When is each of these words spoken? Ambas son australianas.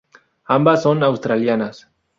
Ambas 0.45 0.81
son 0.81 1.03
australianas. 1.03 1.87